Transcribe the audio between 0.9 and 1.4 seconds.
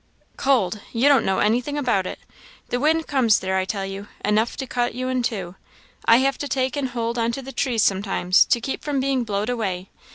you don't know